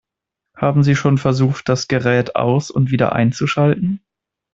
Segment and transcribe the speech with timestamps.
[0.57, 4.01] Haben Sie schon versucht, das Gerät aus- und wieder einzuschalten?